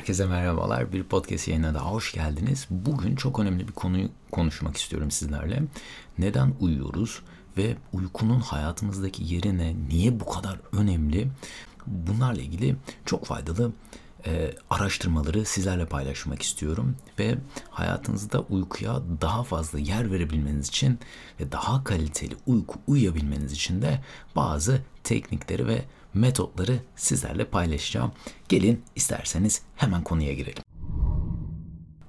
[0.00, 0.92] Herkese merhabalar.
[0.92, 2.66] Bir podcast yayına da hoş geldiniz.
[2.70, 5.62] Bugün çok önemli bir konuyu konuşmak istiyorum sizlerle.
[6.18, 7.22] Neden uyuyoruz
[7.56, 9.74] ve uykunun hayatımızdaki yeri ne?
[9.88, 11.28] Niye bu kadar önemli?
[11.86, 12.76] Bunlarla ilgili
[13.06, 13.72] çok faydalı
[14.26, 17.38] e, araştırmaları sizlerle paylaşmak istiyorum ve
[17.70, 20.98] hayatınızda uykuya daha fazla yer verebilmeniz için
[21.40, 24.00] ve daha kaliteli uyku uyuyabilmeniz için de
[24.36, 28.12] bazı teknikleri ve metotları sizlerle paylaşacağım.
[28.48, 30.62] Gelin isterseniz hemen konuya girelim.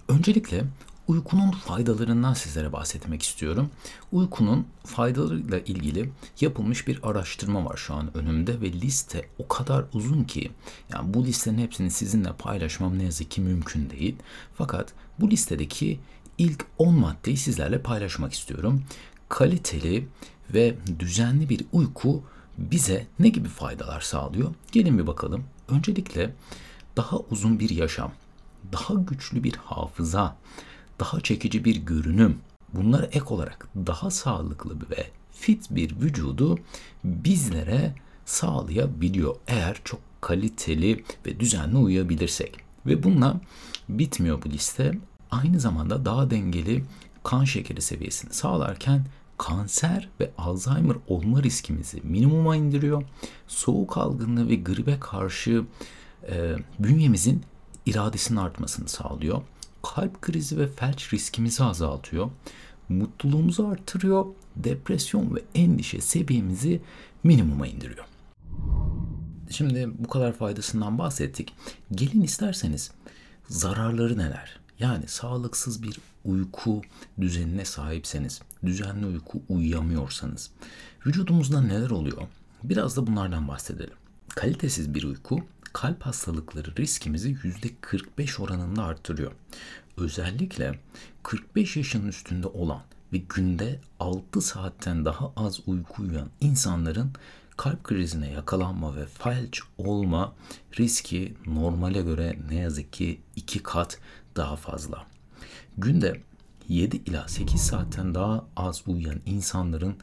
[0.08, 0.64] Öncelikle
[1.08, 3.70] uykunun faydalarından sizlere bahsetmek istiyorum.
[4.12, 6.10] Uykunun faydalarıyla ilgili
[6.42, 10.52] yapılmış bir araştırma var şu an önümde ve liste o kadar uzun ki
[10.94, 14.16] yani bu listenin hepsini sizinle paylaşmam ne yazık ki mümkün değil.
[14.58, 16.00] Fakat bu listedeki
[16.38, 18.84] ilk 10 maddeyi sizlerle paylaşmak istiyorum.
[19.30, 20.08] Kaliteli
[20.54, 22.24] ve düzenli bir uyku
[22.72, 24.54] bize ne gibi faydalar sağlıyor?
[24.72, 25.44] Gelin bir bakalım.
[25.70, 26.36] Öncelikle
[26.98, 28.12] daha uzun bir yaşam,
[28.72, 30.36] daha güçlü bir hafıza,
[31.00, 32.40] daha çekici bir görünüm,
[32.74, 36.60] bunlara ek olarak daha sağlıklı ve fit bir vücudu
[37.04, 37.96] bizlere
[38.26, 42.58] sağlayabiliyor eğer çok kaliteli ve düzenli uyuyabilirsek.
[42.86, 43.42] Ve bununla
[43.90, 44.98] bitmiyor bu liste.
[45.32, 46.84] Aynı zamanda daha dengeli
[47.24, 49.06] kan şekeri seviyesini sağlarken
[49.42, 53.04] kanser ve Alzheimer olma riskimizi minimuma indiriyor.
[53.48, 55.64] Soğuk algınlığı ve gribe karşı
[56.30, 57.44] e, bünyemizin
[57.86, 59.42] iradesinin artmasını sağlıyor.
[59.84, 62.30] Kalp krizi ve felç riskimizi azaltıyor.
[62.90, 64.26] Mutluluğumuzu artırıyor.
[64.56, 66.82] Depresyon ve endişe seviyemizi
[67.24, 68.06] minimuma indiriyor.
[69.50, 71.54] Şimdi bu kadar faydasından bahsettik.
[71.92, 72.92] Gelin isterseniz
[73.50, 74.60] zararları neler?
[74.80, 76.82] Yani sağlıksız bir uyku
[77.22, 80.52] düzenine sahipseniz, düzenli uyku uyuyamıyorsanız
[81.06, 82.22] vücudumuzda neler oluyor?
[82.64, 83.94] Biraz da bunlardan bahsedelim.
[84.30, 85.40] Kalitesiz bir uyku
[85.74, 89.32] kalp hastalıkları riskimizi %45 oranında artırıyor.
[89.98, 90.80] Özellikle
[91.24, 92.82] 45 yaşın üstünde olan
[93.14, 97.12] ve günde 6 saatten daha az uyku uyuyan insanların
[97.58, 100.34] kalp krizine yakalanma ve felç olma
[100.80, 104.00] riski normale göre ne yazık ki iki kat
[104.36, 105.11] daha fazla.
[105.82, 106.22] Günde
[106.70, 109.96] 7 ila 8 saatten daha az uyuyan insanların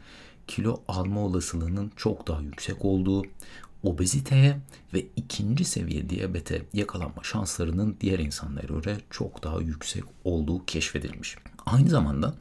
[0.46, 3.22] kilo alma olasılığının çok daha yüksek olduğu,
[3.82, 4.58] obeziteye
[4.94, 11.36] ve ikinci seviye diyabete yakalanma şanslarının diğer insanlara göre çok daha yüksek olduğu keşfedilmiş.
[11.66, 12.34] Aynı zamanda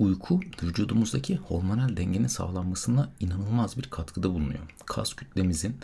[0.00, 4.60] uyku vücudumuzdaki hormonal dengenin sağlanmasına inanılmaz bir katkıda bulunuyor.
[4.86, 5.76] Kas kütlemizin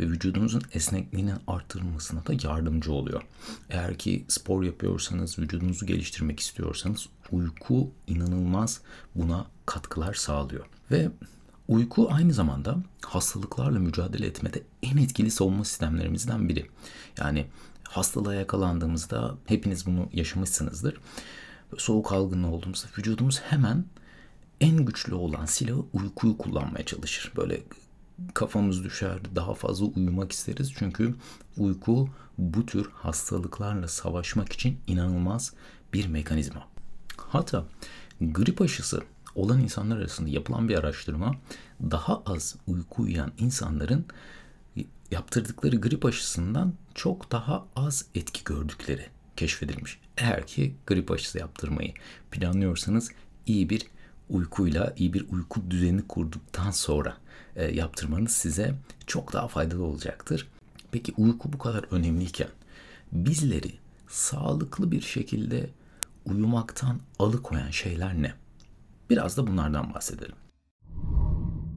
[0.00, 3.22] ve vücudunuzun esnekliğinin artırılmasına da yardımcı oluyor.
[3.70, 8.80] Eğer ki spor yapıyorsanız, vücudunuzu geliştirmek istiyorsanız uyku inanılmaz
[9.14, 10.66] buna katkılar sağlıyor.
[10.90, 11.10] Ve
[11.68, 16.66] uyku aynı zamanda hastalıklarla mücadele etmede en etkili savunma sistemlerimizden biri.
[17.18, 17.46] Yani
[17.84, 20.96] hastalığa yakalandığımızda hepiniz bunu yaşamışsınızdır
[21.78, 23.84] soğuk algınlığı olduğumuzda vücudumuz hemen
[24.60, 27.32] en güçlü olan silahı uykuyu kullanmaya çalışır.
[27.36, 27.62] Böyle
[28.34, 30.72] kafamız düşer, daha fazla uyumak isteriz.
[30.78, 31.14] Çünkü
[31.56, 32.08] uyku
[32.38, 35.52] bu tür hastalıklarla savaşmak için inanılmaz
[35.92, 36.68] bir mekanizma.
[37.16, 37.64] Hatta
[38.20, 39.02] grip aşısı
[39.34, 41.34] olan insanlar arasında yapılan bir araştırma
[41.82, 44.04] daha az uyku uyuyan insanların
[45.10, 49.06] yaptırdıkları grip aşısından çok daha az etki gördükleri
[49.36, 49.98] keşfedilmiş.
[50.20, 51.94] Eğer ki grip aşısı yaptırmayı
[52.30, 53.10] planlıyorsanız
[53.46, 53.86] iyi bir
[54.28, 57.16] uykuyla, iyi bir uyku düzeni kurduktan sonra
[57.56, 58.74] e, yaptırmanız size
[59.06, 60.48] çok daha faydalı olacaktır.
[60.92, 62.48] Peki uyku bu kadar önemliyken
[63.12, 63.72] bizleri
[64.08, 65.70] sağlıklı bir şekilde
[66.24, 68.34] uyumaktan alıkoyan şeyler ne?
[69.10, 70.36] Biraz da bunlardan bahsedelim.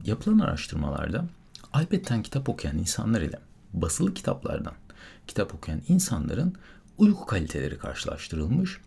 [0.04, 1.28] Yapılan araştırmalarda
[1.82, 3.38] iPad'den kitap okuyan insanlar ile
[3.72, 4.74] basılı kitaplardan
[5.26, 6.54] kitap okuyan insanların
[6.98, 8.80] uyku kaliteleri karşılaştırılmış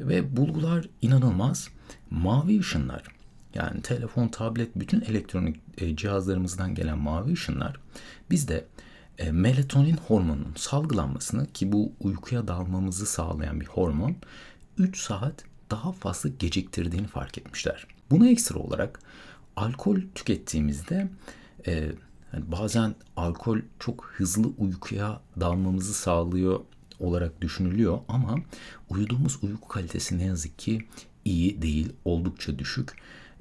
[0.00, 1.68] ve bulgular inanılmaz.
[2.10, 3.02] Mavi ışınlar
[3.54, 7.76] yani telefon, tablet, bütün elektronik e, cihazlarımızdan gelen mavi ışınlar
[8.30, 8.64] bizde
[9.18, 14.16] e, melatonin hormonunun salgılanmasını ki bu uykuya dalmamızı sağlayan bir hormon
[14.78, 17.86] 3 saat daha fazla geciktirdiğini fark etmişler.
[18.10, 19.00] Buna ekstra olarak
[19.56, 21.08] alkol tükettiğimizde
[21.66, 21.72] e,
[22.32, 26.60] yani bazen alkol çok hızlı uykuya dalmamızı sağlıyor
[27.04, 28.36] olarak düşünülüyor ama
[28.88, 30.78] uyuduğumuz uyku kalitesi ne yazık ki
[31.24, 32.92] iyi değil, oldukça düşük.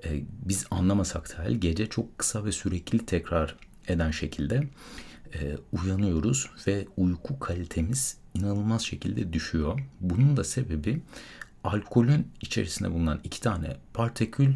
[0.05, 3.55] Ee, biz anlamasak da gece çok kısa ve sürekli tekrar
[3.87, 4.63] eden şekilde
[5.35, 9.79] e, uyanıyoruz ve uyku kalitemiz inanılmaz şekilde düşüyor.
[9.99, 11.01] Bunun da sebebi
[11.63, 14.53] alkolün içerisinde bulunan iki tane partikül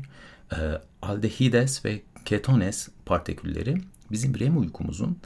[0.52, 0.58] e,
[1.02, 3.78] aldehides ve ketones partikülleri
[4.12, 5.18] bizim REM uykumuzun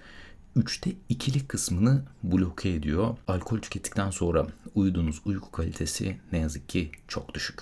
[0.56, 3.18] üçte ikili kısmını bloke ediyor.
[3.27, 7.62] Alkol tükettikten sonra uyuduğunuz uyku kalitesi ne yazık ki çok düşük.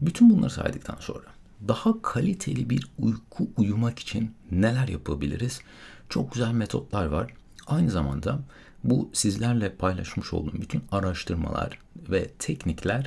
[0.00, 1.26] Bütün bunları saydıktan sonra
[1.68, 5.60] daha kaliteli bir uyku uyumak için neler yapabiliriz?
[6.08, 7.34] Çok güzel metotlar var.
[7.66, 8.40] Aynı zamanda
[8.84, 13.06] bu sizlerle paylaşmış olduğum bütün araştırmalar ve teknikler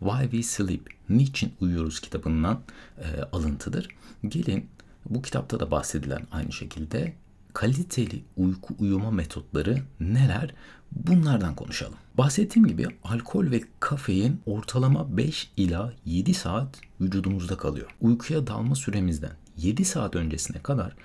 [0.00, 2.60] Why We Sleep, Niçin Uyuyoruz kitabından
[2.98, 3.88] e, alıntıdır.
[4.28, 4.68] Gelin
[5.10, 7.14] bu kitapta da bahsedilen aynı şekilde
[7.56, 10.54] kaliteli uyku uyuma metotları neler?
[10.92, 11.94] Bunlardan konuşalım.
[12.14, 17.86] Bahsettiğim gibi alkol ve kafein ortalama 5 ila 7 saat vücudumuzda kalıyor.
[18.00, 20.96] Uykuya dalma süremizden 7 saat öncesine kadar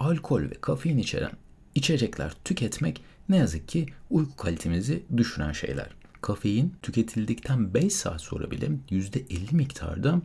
[0.00, 1.32] alkol ve kafein içeren
[1.74, 5.88] içecekler tüketmek ne yazık ki uyku kalitemizi düşüren şeyler.
[6.22, 10.20] Kafein tüketildikten 5 saat sonra bile %50 miktarda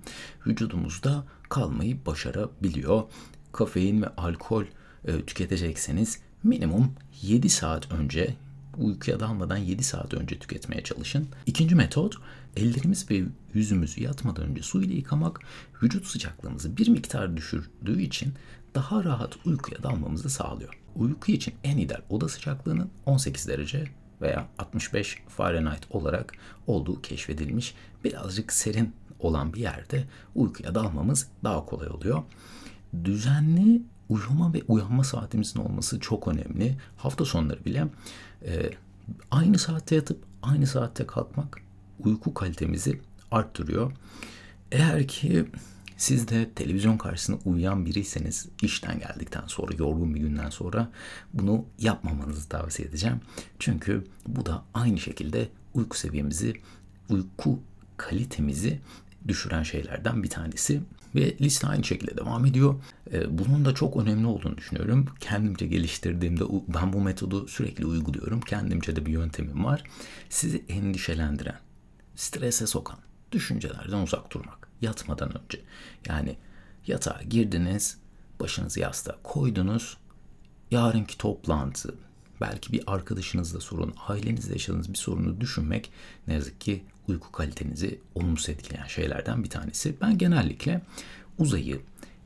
[0.47, 3.03] vücudumuzda kalmayı başarabiliyor.
[3.51, 4.65] Kafein ve alkol
[5.05, 8.35] e, tüketecekseniz minimum 7 saat önce
[8.77, 11.27] uykuya dalmadan 7 saat önce tüketmeye çalışın.
[11.45, 12.15] İkinci metot
[12.57, 15.39] ellerimiz ve yüzümüzü yatmadan önce su ile yıkamak
[15.83, 18.33] vücut sıcaklığımızı bir miktar düşürdüğü için
[18.75, 20.79] daha rahat uykuya dalmamızı sağlıyor.
[20.95, 23.85] Uyku için en ideal oda sıcaklığının 18 derece
[24.21, 26.33] veya 65 Fahrenheit olarak
[26.67, 27.75] olduğu keşfedilmiş.
[28.03, 30.03] Birazcık serin olan bir yerde
[30.35, 32.23] uykuya dalmamız daha kolay oluyor.
[33.03, 36.77] Düzenli uyuma ve uyanma saatimizin olması çok önemli.
[36.97, 37.87] Hafta sonları bile
[38.45, 38.69] e,
[39.31, 41.57] aynı saatte yatıp aynı saatte kalkmak
[41.99, 43.91] uyku kalitemizi arttırıyor.
[44.71, 45.45] Eğer ki
[45.97, 50.91] siz de televizyon karşısında uyuyan biriyseniz işten geldikten sonra yorgun bir günden sonra
[51.33, 53.21] bunu yapmamanızı tavsiye edeceğim.
[53.59, 56.53] Çünkü bu da aynı şekilde uyku seviyemizi,
[57.09, 57.59] uyku
[57.97, 58.79] kalitemizi
[59.27, 60.81] düşüren şeylerden bir tanesi.
[61.15, 62.75] Ve liste aynı şekilde devam ediyor.
[63.13, 65.05] Ee, bunun da çok önemli olduğunu düşünüyorum.
[65.19, 68.41] Kendimce geliştirdiğimde ben bu metodu sürekli uyguluyorum.
[68.41, 69.83] Kendimce de bir yöntemim var.
[70.29, 71.59] Sizi endişelendiren,
[72.15, 72.99] strese sokan
[73.31, 74.67] düşüncelerden uzak durmak.
[74.81, 75.61] Yatmadan önce.
[76.07, 76.37] Yani
[76.87, 77.97] yatağa girdiniz,
[78.39, 79.97] başınızı yastığa koydunuz.
[80.71, 81.95] Yarınki toplantı,
[82.41, 85.91] belki bir arkadaşınızla sorun, ailenizle yaşadığınız bir sorunu düşünmek
[86.27, 89.95] ne yazık ki uyku kalitenizi olumsuz etkileyen şeylerden bir tanesi.
[90.01, 90.81] Ben genellikle
[91.37, 91.81] uzayı,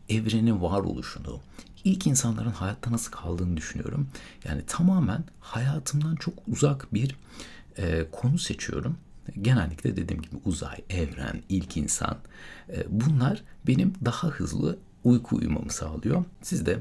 [0.10, 1.40] evrenin varoluşunu,
[1.84, 4.08] ilk insanların hayatta nasıl kaldığını düşünüyorum.
[4.46, 7.16] Yani tamamen hayatımdan çok uzak bir
[7.78, 8.98] e, konu seçiyorum.
[9.42, 12.18] Genellikle dediğim gibi uzay, evren, ilk insan
[12.70, 16.26] e, bunlar benim daha hızlı uyku uyumamı sağlıyor.
[16.42, 16.80] Siz de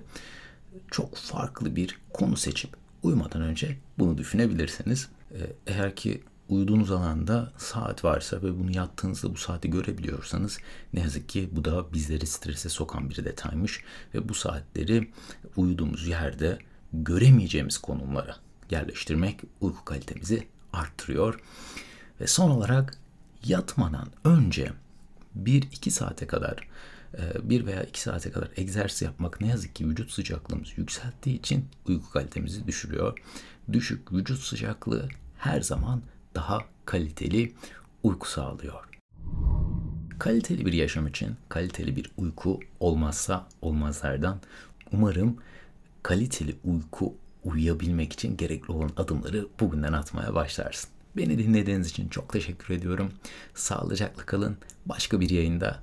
[0.90, 5.08] çok farklı bir konu seçip uyumadan önce bunu düşünebilirsiniz.
[5.32, 10.58] E, eğer ki uyuduğunuz alanda saat varsa ve bunu yattığınızda bu saati görebiliyorsanız
[10.92, 13.84] ne yazık ki bu da bizleri strese sokan bir detaymış
[14.14, 15.10] ve bu saatleri
[15.56, 16.58] uyuduğumuz yerde
[16.92, 18.36] göremeyeceğimiz konumlara
[18.70, 21.40] yerleştirmek uyku kalitemizi arttırıyor.
[22.20, 22.98] Ve son olarak
[23.44, 24.72] yatmadan önce
[25.42, 26.68] 1-2 saate kadar
[27.42, 32.10] bir veya iki saate kadar egzersiz yapmak ne yazık ki vücut sıcaklığımızı yükselttiği için uyku
[32.10, 33.18] kalitemizi düşürüyor.
[33.72, 35.08] Düşük vücut sıcaklığı
[35.38, 36.02] her zaman
[36.34, 37.52] daha kaliteli
[38.02, 38.88] uyku sağlıyor.
[40.18, 44.40] Kaliteli bir yaşam için kaliteli bir uyku olmazsa olmazlardan.
[44.92, 45.36] Umarım
[46.02, 50.90] kaliteli uyku uyuyabilmek için gerekli olan adımları bugünden atmaya başlarsın.
[51.16, 53.12] Beni dinlediğiniz için çok teşekkür ediyorum.
[53.54, 54.56] Sağlıcakla kalın.
[54.86, 55.82] Başka bir yayında